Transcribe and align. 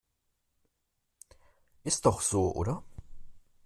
Ist 1.83 2.07
doch 2.07 2.21
so, 2.21 2.53
oder? 2.55 2.81